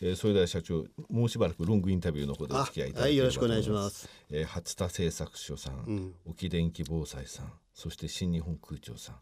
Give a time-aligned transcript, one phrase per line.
[0.00, 4.08] えー、それでは社長もうしばらくロングインタビューの方でお付き合いいただきはい、よろしくお願いします。
[4.30, 9.14] えー、初田製作所さん、うん、沖電気防災さん、そして新日本空調さん、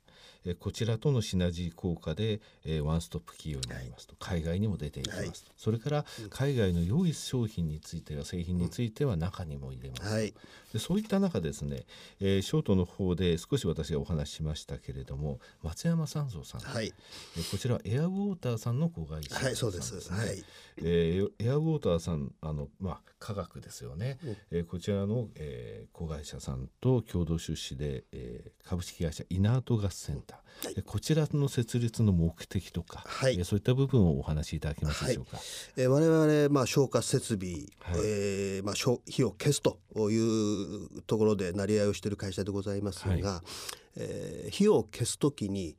[0.47, 10.33] えこちらとのシナジー効果で、えー、ワンストップ企業になりますと、はい、海外にも出ていきます、はい、それから海外の良い商品については製品については中にも入れます、はい、
[10.73, 11.85] でそういった中ですね、
[12.19, 16.95] えー、ショートの方で少し私がお話ししましたけれども松山三蔵さん、はい、
[17.39, 20.45] えこちらエアウォーターさんの子会社、はい、そうです、はい、
[20.79, 35.47] えー、エアウォーターさんあのまあ科学ですよね、うん、えー、こちらの、えー、子会社さんと共同出資で、えー、株式会社イナートガスセンター、はい、こちらの設立の目的とか、はい、えー、そういった部分をお話しいただけますでしょうか、はい、
[35.77, 38.75] えー、我々、まあ、消火設備、はい、えー、まあ、
[39.07, 39.79] 火を消すと
[40.11, 43.21] いうところで成り合いをしている会社でございますが、はい、
[43.97, 45.77] えー、火を消すときに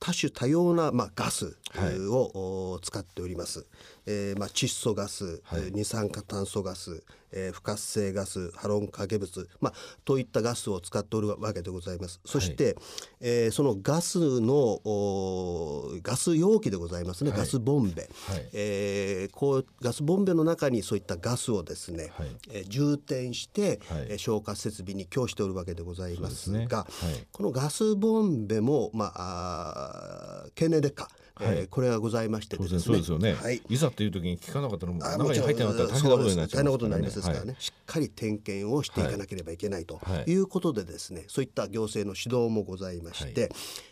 [0.00, 3.66] 多種多様な、まあ、ガスを、使っております。
[4.06, 9.72] えーまあ、窒素ガス、はい、二酸化炭素ガス、えー、不活性ガスハロン化合物、まあ、
[10.04, 12.20] といったガスを使っておるわけでございます。
[12.24, 12.74] そして、はい、
[13.20, 14.80] えー、そのガスの
[16.02, 32.80] ガス容器でございますね、はい、ガスボンベ、はい、えー、こうガスボンベの中にそういったガスをですね、はい、えー、充填して、はい、消火設備に供しておるわけでございますが、ね、このガスボンベも、まあ、あ経年劣化はい、えー、これがございましてですね。
[32.80, 33.34] そうですよね。
[33.34, 43.50] はい、いざという時に聞かなかったらもう中に入ってなかったら大変なことになっちゃ大変なことになりますですからね、はい、しっかり点検をしていかなければいけないということでですね、そういった行政の指導もございまして、はい、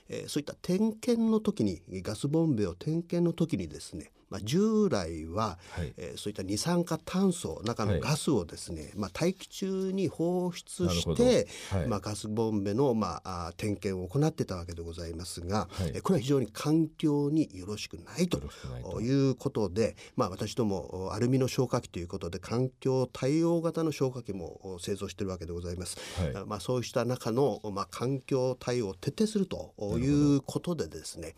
[0.08, 18.40] えー、そういった点検の時にガスボンベを点検の時にですねまあ、従来は、はい、えー、そういった二酸化炭素中のガスをですね、はい、まあ、大気中に放出して、はい、まあ、ガスボンベの、まあ、点検を行ってたわけでございますが、はい、これは非常に環境によろしくないと
[19.00, 25.96] いうことで、まあ、私どもアルミの消火器ということで環境対応型の消火器も製造しているわけでございます。
[26.46, 31.34] まあ、そうした中の、まあ、環境対応を徹底するということでですね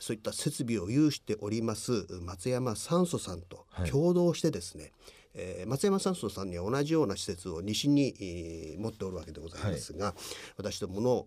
[0.00, 4.92] そういった設備を有しております松山酸素さんと共同してですね、はい、
[5.34, 10.14] えー、松山酸素さんには同じような施設を西に、えー、持っておるわけでございますが、はい、
[10.58, 11.26] 私どもの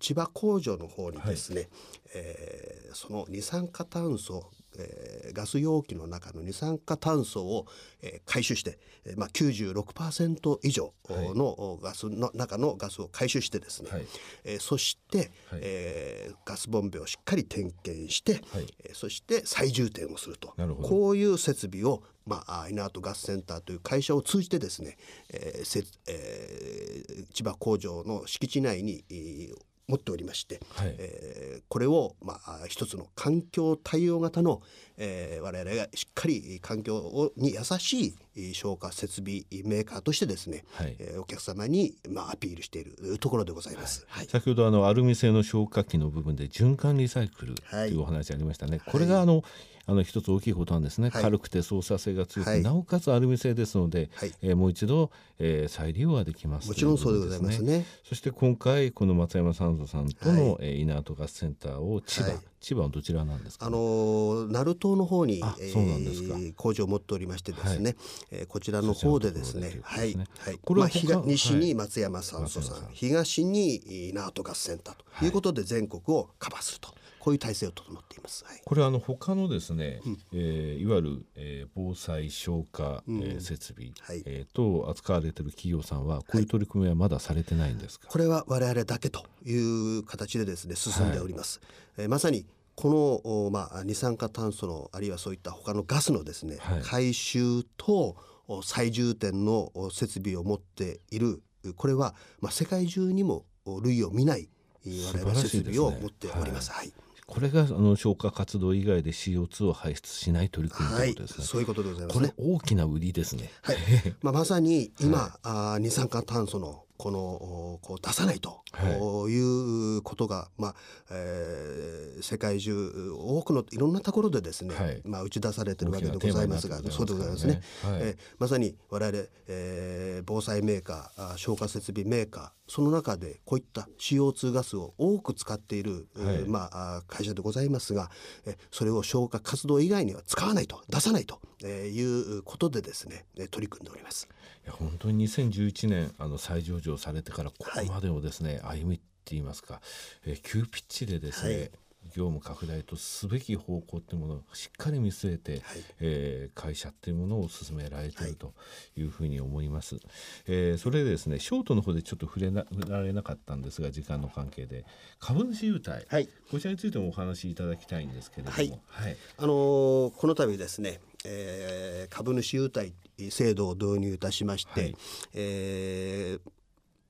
[0.00, 1.68] 千葉工場の方にですね、はい、
[2.16, 4.44] えー、その二酸化炭素
[4.78, 7.66] えー、ガス容器の中の二酸化炭素を、
[8.02, 14.06] えー、回収して、えーまあ、96%以上のガスの中のガスを回収してですね、はい、
[14.44, 20.54] えー、そして、はい、えー、ガスボンベをしっかり点検して、はい、えー、そして再充填をすると。
[20.82, 24.96] こういう設備をまあ、イナートガスセンターという会社を通じてですね、
[25.30, 29.54] えーせえー、千葉工場の敷地内に、えー、
[29.86, 34.62] 持っておりまして、はい、えー、これを、まあ、一つの環境対応型の、
[34.96, 38.14] えー、我々がしっかり環境に優しい
[38.52, 48.80] 消火設備メーカーとしてですね、はい、えー、お客様に、まあ、アピールしているところでございます、はい、先ほどあのアルミ製の消火器の部分で循環リサイクルというお話ありましたね。
[48.86, 49.44] これがあの、
[49.86, 57.84] あの一つ大きいことなんですね、はい、軽くて操作性が強く、はい、なおかつアルミ製ですので、はい、えー、もう一度、えー、再利用はできますもちろんそうでございますね。
[58.02, 67.96] そして今回この松山三蔵さんとの、はい、えー、イナートガスセンターを千葉、千葉のどちらなんですか、ね、あの鳴門の方に、えー、工場を持っておりましてですね、はい、
[68.30, 76.94] えー、こちらの方でですね、はい、はい、これは、まあ、西に松山酸素さん、はい、東にナートガスセンターということで全国をカバーすると。
[77.24, 78.44] こういう体制を整っています。
[78.44, 88.08] はい、これあの他のですね、うん、えー、いわゆる、えー、防災消火、うん、えー、設備、はい、えー、と扱われている企業さんはこういう取り組みはまだされてないんですか？
[88.08, 91.62] はい、これは我々だけという形でですね進んでおります。
[91.96, 98.16] はい、えー、まさにこの、まあ、二酸化炭素のあるいはそういった他のガスのですね、はい、回収と
[98.62, 101.42] 再充填の設備を持っている。
[101.76, 103.46] これは、まあ、世界中にも
[103.82, 104.50] 類を見ない
[104.84, 106.70] 我々設備を持っております。
[106.70, 106.94] はい、はい
[107.26, 113.50] これがあの消火活動以外で CO2 を排出しない取り組みということですね、はい、そういうことでございます、ね、これ大きな売りですね。
[113.62, 113.76] はい。
[114.22, 120.74] まあまさに今、はい、あ二酸化炭素のこのこう出さないと、はい、いうことが、まあ
[121.10, 127.60] えー、世界中多くのいろんなところでですね、はい、まあ、打ち出されてるわけでございますが、ね、そうでございますね。
[127.82, 138.10] はい、えー、まさに我々、えー、防災メーカー消火設備メーカーその中でこういった CO2 ガスを多く使っている、はい、まあ、会社でございますが
[138.46, 144.28] えそれを消火活動以外には使わないと出さないということでですね取り組んでおります。
[144.64, 149.80] いや本当に2011年あの再上場されてからここまでをですね、はい、歩みって言いますか、
[150.26, 151.70] えー、急ピッチでですね、はい。
[152.14, 155.62] 業務拡大とすべき方向っていうものをしっかり見据えて、はい、
[156.00, 158.52] えー、会社っていうものを進められていると
[158.96, 159.02] い。
[159.04, 159.96] うふうに思います。
[159.96, 160.04] はい、
[160.46, 164.84] えー、それでですねショートの方でちょっと触れな触られなかったんですが時間の関係で。
[165.18, 172.94] 株主優待、はい、こちらについてもお話しいただきたいんですけれども、はい、はい、あのー、この度ですね、えー、株主優待
[173.30, 174.96] 制度を導入いたしまして、はい、
[175.34, 176.50] えー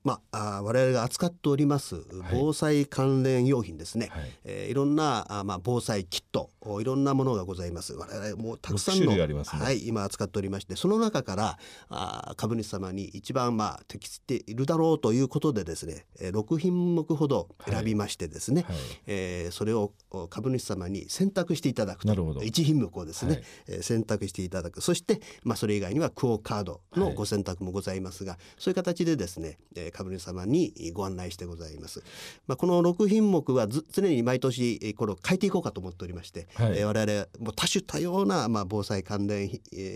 [0.04, 1.96] まあ、我々が扱っております
[2.30, 4.30] 防災関連用品ですね、はい。
[4.44, 7.94] えー、いろんなあ、まあ、防災キットいろんなものがございます。
[7.94, 11.58] 我々もうたくさんの、ね、はい、今扱っておりましてその中から
[11.88, 19.92] あ株主様に一番、まあ、適しているだろうということでですね6品目ほど選びましてですね、はい、えー、それを
[20.28, 22.12] 株主様に選択していただくと。
[22.12, 24.80] 1品目をですね、はい、選択していただく。
[24.80, 29.58] そして、まあ、それ以外にはクオ・カードのご選択もございますが、はい、そういう形でですね
[29.94, 32.02] 株主様にご案内してございます。
[32.46, 39.48] まあ、この6品目は常に毎年これを変えていこうかと思っておりまして、はい、我々もう多種多様な、まあ、防災関連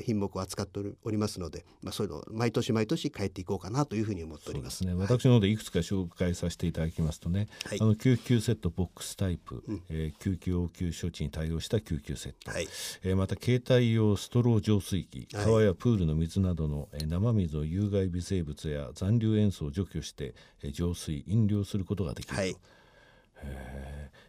[0.07, 4.79] 品目を扱っておりますので、まあ、そういうのを毎年毎年変えていこうかなというふうに思っております。
[4.79, 12.69] すね、私の方でいくつか紹介させていただきますとね、はい、あの救急セットボックスタイプ、うん、えー、救急応急処置に対応した救急セット、はい、
[13.03, 20.35] えー、また携帯用ストロー浄水器川やプールの水などの、えー、生水を有害微生物や残留塩素を除去して、
[20.73, 22.57] 浄水飲料することができる、はい、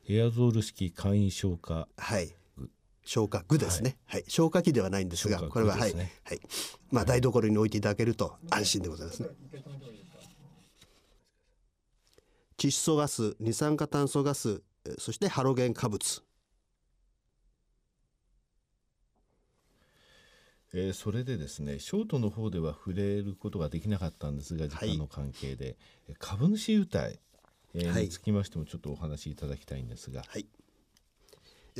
[0.07, 2.33] エアゾール式簡易消火、はい、
[3.03, 6.09] 消火具ですね、はい、はい、消火器ではないんですが、これは、はい、はい、
[6.91, 9.29] まあ、台所に置いていただけると安心でございますね。
[12.57, 14.61] 窒素ガス、二酸化炭素ガス、
[14.97, 16.23] そしてハロゲン化物。
[20.73, 25.77] えー、それでですねショートの方では触れることができなかったんですが時間の関係で、
[26.07, 27.19] はい、株主優待、
[27.73, 30.23] えー、につきましてもちょっとお話しいただきたいんですが。
[30.27, 30.45] はい。
[30.45, 30.68] え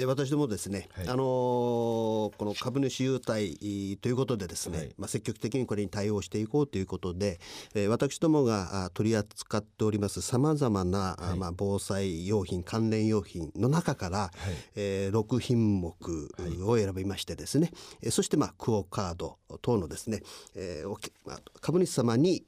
[0.06, 7.40] 私どもですね、はい、あのー、この株主優待ということでですね、はい、まあ、積極的にこれに対応していこうということで、
[7.76, 14.32] えー、私どもが取り扱っておりますさまざまな、はい、まあ、防災用品関連用品の中から、はい、
[14.76, 15.94] えー、6品目
[16.66, 20.22] を選びましてですね、はい、そして、まあ、クオ・カード等のですね、
[20.56, 22.44] えーまあ、株主様に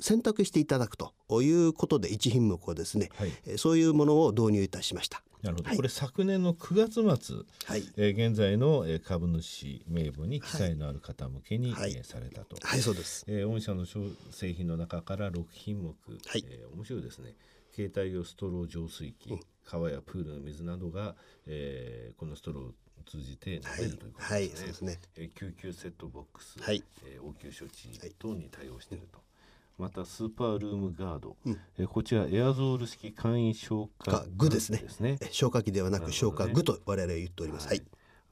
[0.00, 1.12] 選択していただくと
[1.42, 5.22] いうことで1品目をですね、はい、そういうものを導入いたしました。
[5.42, 7.36] なるほど、はい、これ昨年の9月末、
[7.66, 12.56] はい、えー、現在の株主名簿に記載のある方向けに、はい、えー、されたと。
[12.62, 13.24] はい、そうです。
[13.28, 13.84] えー、御社の
[14.30, 17.34] 製品の中から6品目、はい、えー、面白いですね。
[17.74, 21.14] 携帯用ストロー浄水器、うん、川やプールの水などが、
[21.46, 22.72] えー、このストローを
[23.06, 24.98] 通じて飲めるということですね。
[25.16, 29.20] えー、救急セットボックス、はい、えー、応急処置等に対応していると。
[29.78, 35.18] またスーパールームガード、うん、えこちらエアゾール式簡易消火具ですね。
[35.30, 37.82] 消火器ではなく消火具と我々言っております、はい、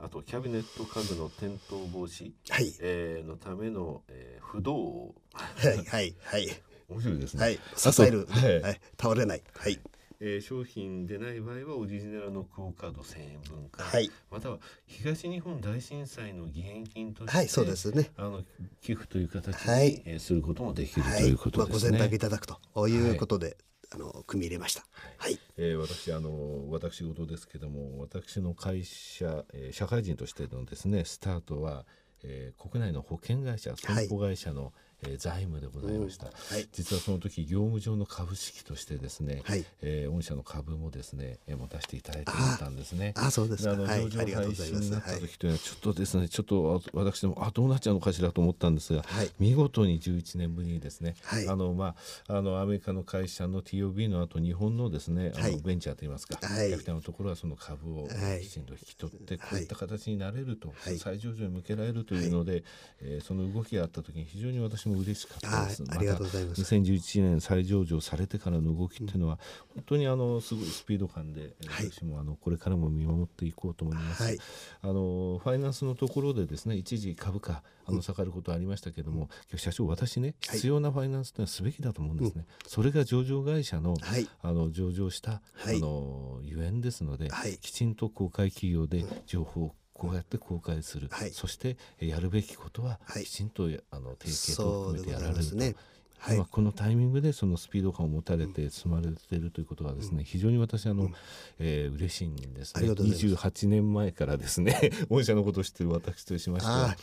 [0.00, 2.74] あとキャビネット家具の転倒防止、はい。
[2.80, 6.48] えー、のための、えー、不動はいはいはい。
[6.90, 9.42] 面白いですね、はい、支える、はい、はい、倒れない。
[9.54, 9.80] はい
[10.20, 18.42] えー、商品でない場合はオリジナルのクオ・カード1000円分か、はい、または東日本大震災の義援金として、はい、そうですね、あの
[18.80, 21.98] 寄付という形に、はい、えー、することもできる、ということですね。
[21.98, 23.56] まあ、ご選択いただくということで、
[23.90, 24.84] あの組み入れました。
[25.18, 25.38] はい。
[25.56, 31.84] えー、私あの私事ですけども、私の会社、えー、社会人としてのですねスタートは、
[32.22, 34.72] えー、国内の保険会社損保会社の、はい
[35.02, 43.12] えー、財務でございました、はい、実はその時業務上の株式としてですね、はい、えー、御社の株もですね、えー、持たせていただいてたんですね。
[43.16, 43.72] あそうですか。
[43.72, 51.94] あの上場廃止になった時というのはちょっとですねちょっと私でもあどうなっちゃうのかしらと思ったんですが、はい、見事に11年ぶりにですね、はい、あのま
[52.28, 58.08] ああのアメリカの会社の TOB の後日本のですねあのベンチャーといいますか、はい、キャピタルのところはその株を
[58.40, 62.64] きちんと引き取って、こういった形になれると、再上場に向けられるというので、
[63.00, 65.84] えー、その動きがあった時に非常に私も嬉しかったです。
[65.88, 66.62] ありがとうございます。
[66.62, 69.38] 2011年再上場されてからの動きっていうのは、
[69.74, 74.22] 本当にあのすごいスピード感で、はい、私もあのこれからも見守っていこうと思います。
[74.22, 74.38] はい、
[74.82, 82.46] あのファイナンスのところでですね、一時株価あの下がることありましたけども、うん、社長私ね必要なファイナンスってのはすべきだと思うんですね。
[82.66, 85.40] それが上場会社の、はい、あの上場した、あ
[85.72, 87.28] のゆえんですので、
[87.60, 95.44] きちんと公開企業で情報をこうやって公開する、はい、そしてやるべきことはきちんと、はい、あの提携と含めてやられる。
[95.44, 95.96] と。
[96.18, 101.14] はい、このタイミングでそのスピード感を持たれて進まれているということはですね、うん、非常に私あの、うん、
[101.58, 102.88] えー、嬉しいんですね。
[102.88, 106.96] 28年前からですね 御社のことを知っている私としましては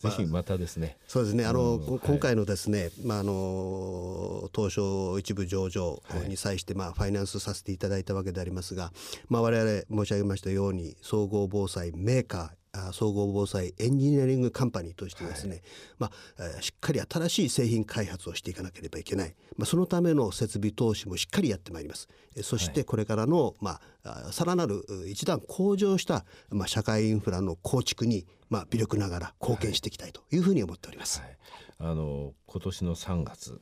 [0.00, 0.96] ぜひまたですね。
[1.06, 1.44] そうですね。
[1.44, 8.92] あの、うん、今回のですね、まああの東証一部上場に際して、まあファイナンスさせていただいたわけでありますが、
[9.28, 15.62] まあ我々申し上げましたように総合防災メーカー総合防災エンジニアリングカンパニーとしてですね、はい、
[15.98, 16.10] ま
[16.58, 22.08] あ、しっかり新しい製品開発をしていかなければいけない、まあ、そのための設備投資もしっかりやってまいります。
[22.42, 31.20] そしてこれからの、まあ、さらなる一段向上した、まあ、社会インフラの構築に、まあ、微力ながら貢献していきたいというふうに思っております。
[31.20, 31.36] はい、
[31.78, 33.60] あの今年の3月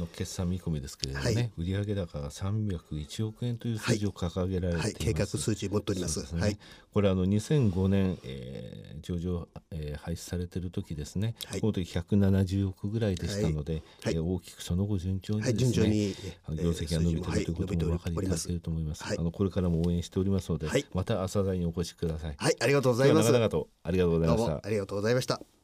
[0.00, 4.82] の決算見込みですけれどもね、はい、売上高が301億円という数字を掲げられています、はい。
[4.82, 6.26] はい、計画数字持っております。
[6.26, 6.58] すね、はい、
[6.92, 16.14] これあの2005年、えー、上場、えー、廃止されている時ですね、はい、この時170億ぐらいでしたので、はい、えー、大きくその後順調にですね、順調に
[16.62, 19.04] 業績が伸びているということもお分かりいただけると思います。
[19.06, 22.34] あのこれからも応援しておりますので、また朝台にお越しください。
[22.36, 23.26] はい、ありがとうございます。
[23.26, 24.60] 長々とありがとうございました。
[24.64, 25.59] ありがとうございました。